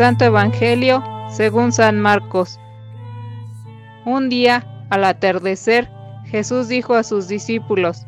[0.00, 2.58] Santo Evangelio según San Marcos.
[4.06, 5.90] Un día, al atardecer,
[6.24, 8.06] Jesús dijo a sus discípulos,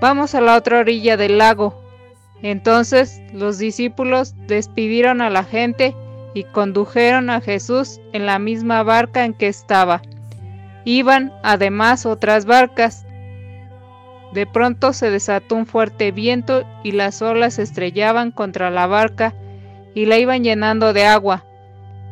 [0.00, 1.84] Vamos a la otra orilla del lago.
[2.40, 5.94] Entonces los discípulos despidieron a la gente
[6.32, 10.00] y condujeron a Jesús en la misma barca en que estaba.
[10.86, 13.04] Iban además otras barcas.
[14.32, 19.34] De pronto se desató un fuerte viento y las olas estrellaban contra la barca
[19.94, 21.44] y la iban llenando de agua.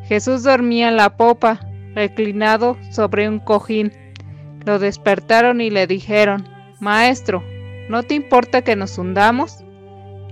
[0.04, 1.60] Jesús dormía en la popa,
[1.94, 3.92] reclinado sobre un cojín.
[4.66, 6.48] Lo despertaron y le dijeron,
[6.80, 7.42] Maestro,
[7.88, 9.64] ¿no te importa que nos hundamos?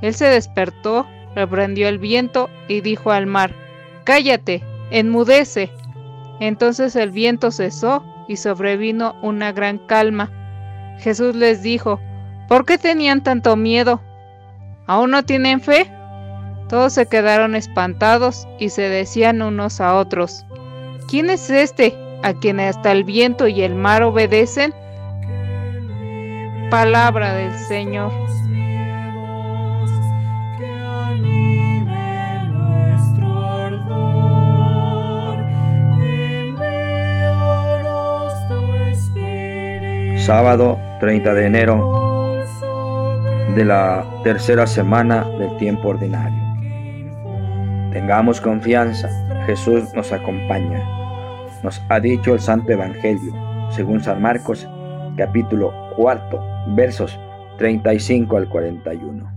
[0.02, 3.55] Él se despertó, reprendió el viento y dijo al mar,
[4.05, 5.71] Cállate, enmudece.
[6.41, 10.30] Entonces el viento cesó y sobrevino una gran calma.
[10.99, 12.01] Jesús les dijo,
[12.49, 14.01] ¿por qué tenían tanto miedo?
[14.87, 15.90] ¿Aún no tienen fe?
[16.69, 20.45] Todos se quedaron espantados y se decían unos a otros,
[21.09, 24.74] ¿quién es este a quien hasta el viento y el mar obedecen?
[26.71, 28.13] Palabra del Señor.
[40.19, 41.99] Sábado 30 de enero
[43.55, 46.48] de la tercera semana del tiempo ordinario.
[47.92, 49.08] Tengamos confianza,
[49.46, 50.84] Jesús nos acompaña.
[51.62, 53.32] Nos ha dicho el Santo Evangelio,
[53.70, 54.68] según San Marcos,
[55.16, 56.38] capítulo cuarto,
[56.74, 57.18] versos
[57.56, 59.32] 35 al 41.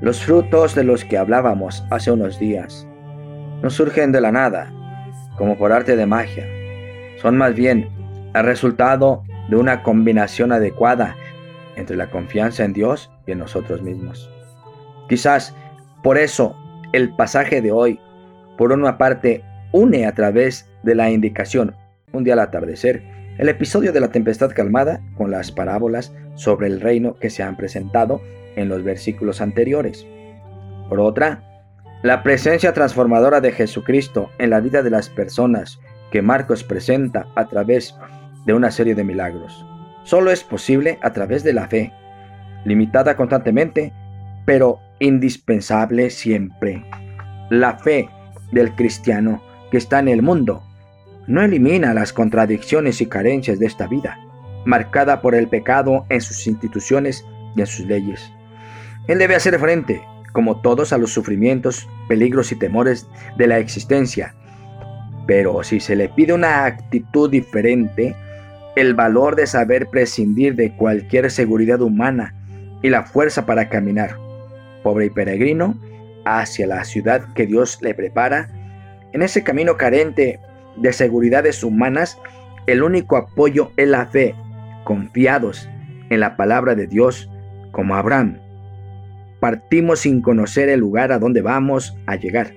[0.00, 2.86] Los frutos de los que hablábamos hace unos días
[3.60, 4.72] no surgen de la nada,
[5.36, 6.46] como por arte de magia.
[7.20, 7.88] Son más bien
[8.34, 11.16] el resultado de una combinación adecuada
[11.74, 14.30] entre la confianza en Dios y en nosotros mismos.
[15.08, 15.54] Quizás
[16.04, 16.56] por eso
[16.96, 18.00] el pasaje de hoy,
[18.56, 21.76] por una parte, une a través de la indicación,
[22.12, 23.02] un día al atardecer,
[23.36, 27.58] el episodio de la tempestad calmada con las parábolas sobre el reino que se han
[27.58, 28.22] presentado
[28.56, 30.06] en los versículos anteriores.
[30.88, 31.42] Por otra,
[32.02, 35.78] la presencia transformadora de Jesucristo en la vida de las personas
[36.10, 37.94] que Marcos presenta a través
[38.46, 39.66] de una serie de milagros.
[40.04, 41.92] Solo es posible a través de la fe,
[42.64, 43.92] limitada constantemente,
[44.46, 46.84] pero indispensable siempre.
[47.50, 48.08] La fe
[48.52, 50.62] del cristiano que está en el mundo
[51.26, 54.18] no elimina las contradicciones y carencias de esta vida,
[54.64, 57.24] marcada por el pecado en sus instituciones
[57.56, 58.30] y en sus leyes.
[59.08, 60.02] Él debe hacer frente,
[60.32, 63.06] como todos, a los sufrimientos, peligros y temores
[63.38, 64.34] de la existencia.
[65.26, 68.14] Pero si se le pide una actitud diferente,
[68.76, 72.34] el valor de saber prescindir de cualquier seguridad humana
[72.82, 74.16] y la fuerza para caminar,
[74.86, 75.76] pobre y peregrino,
[76.24, 78.48] hacia la ciudad que Dios le prepara.
[79.12, 80.38] En ese camino carente
[80.76, 82.16] de seguridades humanas,
[82.68, 84.36] el único apoyo es la fe,
[84.84, 85.68] confiados
[86.08, 87.28] en la palabra de Dios
[87.72, 88.38] como Abraham.
[89.40, 92.52] Partimos sin conocer el lugar a donde vamos a llegar,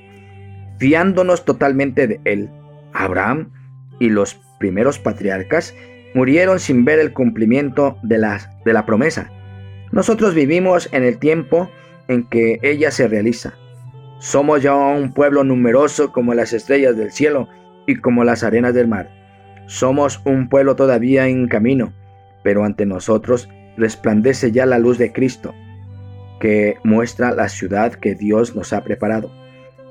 [0.78, 2.51] fiándonos totalmente de Él.
[2.94, 3.51] Abraham
[3.97, 5.73] y los primeros patriarcas
[6.13, 9.31] murieron sin ver el cumplimiento de la, de la promesa.
[9.91, 11.72] Nosotros vivimos en el tiempo
[12.09, 13.53] en que ella se realiza.
[14.20, 17.47] Somos ya un pueblo numeroso como las estrellas del cielo
[17.88, 19.09] y como las arenas del mar.
[19.68, 21.94] Somos un pueblo todavía en camino,
[22.44, 23.47] pero ante nosotros
[23.78, 25.53] resplandece ya la luz de Cristo,
[26.42, 29.31] que muestra la ciudad que Dios nos ha preparado.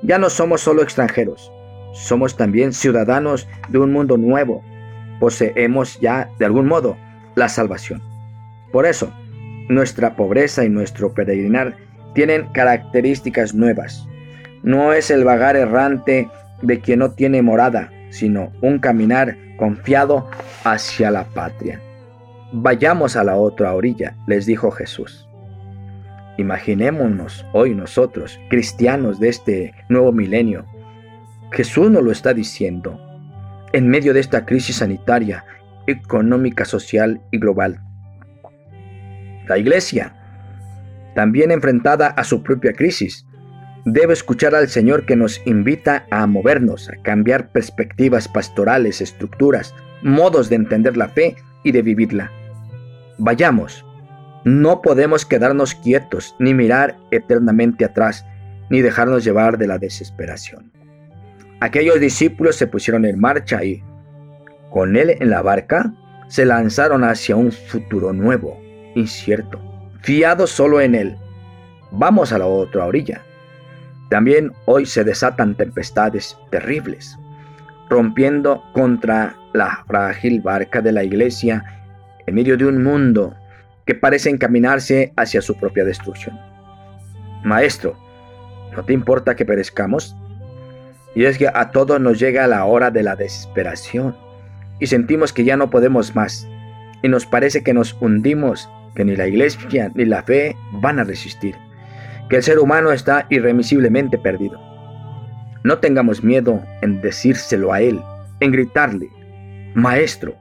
[0.03, 1.51] Ya no somos solo extranjeros,
[1.93, 4.63] somos también ciudadanos de un mundo nuevo,
[5.19, 6.97] poseemos ya de algún modo
[7.35, 8.01] la salvación.
[8.71, 9.11] Por eso,
[9.69, 11.77] nuestra pobreza y nuestro peregrinar
[12.13, 14.07] tienen características nuevas.
[14.63, 16.29] No es el vagar errante
[16.61, 20.29] de quien no tiene morada, sino un caminar confiado
[20.63, 21.81] hacia la patria.
[22.51, 25.27] Vayamos a la otra orilla, les dijo Jesús.
[26.37, 30.65] Imaginémonos hoy nosotros, cristianos de este nuevo milenio.
[31.51, 32.99] Jesús nos lo está diciendo
[33.73, 35.45] en medio de esta crisis sanitaria,
[35.85, 37.81] económica, social y global.
[39.47, 40.15] La Iglesia,
[41.15, 43.25] también enfrentada a su propia crisis,
[43.85, 50.49] debe escuchar al Señor que nos invita a movernos, a cambiar perspectivas pastorales, estructuras, modos
[50.49, 52.31] de entender la fe y de vivirla.
[53.17, 53.85] Vayamos,
[54.45, 58.25] no podemos quedarnos quietos ni mirar eternamente atrás,
[58.69, 60.71] ni dejarnos llevar de la desesperación.
[61.59, 63.83] Aquellos discípulos se pusieron en marcha y,
[64.69, 65.93] con él en la barca,
[66.29, 68.61] se lanzaron hacia un futuro nuevo,
[68.95, 69.59] incierto,
[70.01, 71.17] fiados solo en él.
[71.91, 73.21] Vamos a la otra orilla.
[74.09, 77.17] También hoy se desatan tempestades terribles,
[77.89, 81.63] rompiendo contra la frágil barca de la iglesia
[82.25, 83.35] en medio de un mundo
[83.85, 86.39] que parece encaminarse hacia su propia destrucción.
[87.43, 87.97] Maestro,
[88.75, 90.15] ¿no te importa que perezcamos?
[91.15, 94.15] Y es que a todos nos llega la hora de la desesperación
[94.79, 96.47] y sentimos que ya no podemos más
[97.01, 101.03] y nos parece que nos hundimos, que ni la iglesia ni la fe van a
[101.03, 101.55] resistir,
[102.29, 104.59] que el ser humano está irremisiblemente perdido.
[105.63, 108.01] No tengamos miedo en decírselo a Él,
[108.39, 109.09] en gritarle,
[109.73, 110.35] Maestro,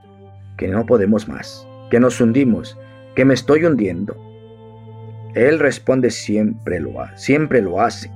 [0.56, 2.78] que no podemos más, que nos hundimos,
[3.14, 4.16] que me estoy hundiendo.
[5.34, 8.10] Él responde siempre lo, siempre lo hace.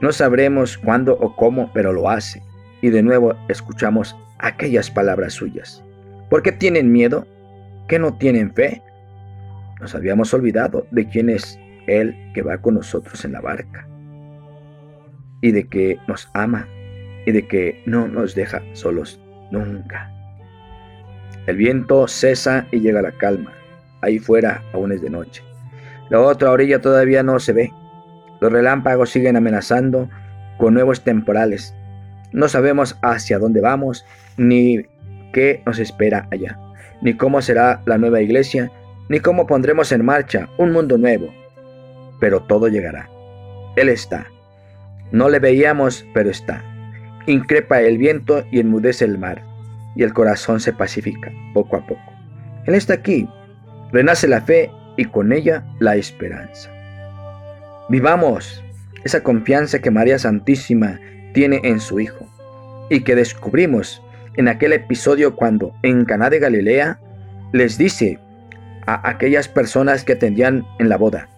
[0.00, 2.42] No sabremos cuándo o cómo, pero lo hace.
[2.80, 5.82] Y de nuevo escuchamos aquellas palabras suyas.
[6.28, 7.26] ¿Por qué tienen miedo?
[7.88, 8.82] ¿Que no tienen fe?
[9.80, 13.86] Nos habíamos olvidado de quién es Él que va con nosotros en la barca.
[15.40, 16.68] Y de que nos ama
[17.26, 20.10] y de que no nos deja solos nunca.
[21.46, 23.52] El viento cesa y llega la calma.
[24.00, 25.42] Ahí fuera aún es de noche.
[26.10, 27.72] La otra orilla todavía no se ve.
[28.40, 30.08] Los relámpagos siguen amenazando
[30.58, 31.74] con nuevos temporales.
[32.32, 34.04] No sabemos hacia dónde vamos,
[34.36, 34.82] ni
[35.32, 36.58] qué nos espera allá,
[37.00, 38.70] ni cómo será la nueva iglesia,
[39.08, 41.32] ni cómo pondremos en marcha un mundo nuevo.
[42.20, 43.08] Pero todo llegará.
[43.76, 44.26] Él está.
[45.12, 46.62] No le veíamos, pero está.
[47.26, 49.42] Increpa el viento y enmudece el mar,
[49.96, 52.12] y el corazón se pacifica poco a poco.
[52.66, 53.28] Él está aquí.
[53.92, 56.70] Renace la fe y con ella la esperanza.
[57.88, 58.62] Vivamos
[59.04, 60.98] esa confianza que María Santísima
[61.32, 62.26] tiene en su Hijo
[62.90, 64.02] y que descubrimos
[64.36, 66.98] en aquel episodio cuando en Caná de Galilea
[67.52, 68.18] les dice
[68.86, 71.28] a aquellas personas que atendían en la boda,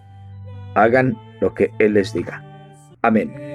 [0.74, 2.42] hagan lo que Él les diga.
[3.02, 3.45] Amén.